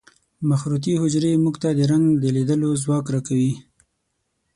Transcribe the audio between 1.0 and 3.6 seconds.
حجرې موږ ته د رنګ د لیدلو ځواک را کوي.